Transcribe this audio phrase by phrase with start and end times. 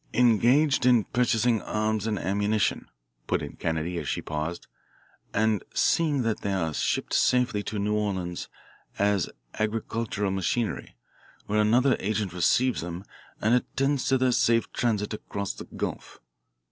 [0.15, 2.89] "Engaged in purchasing arms and ammunition,"
[3.27, 4.65] put in Kennedy, as she paused,
[5.31, 8.49] "and seeing that they are shipped safely to New Orleans
[8.97, 9.29] as
[9.59, 10.95] agricultural machinery,
[11.45, 13.03] where another agent receives them
[13.41, 16.19] and attends to their safe transit across the Gulf."